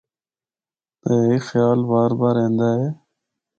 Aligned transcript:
تے 1.01 1.15
ہک 1.29 1.41
خیال 1.49 1.79
بار 1.91 2.11
بار 2.19 2.35
ایندا 2.43 2.69
ہے۔ 2.79 2.87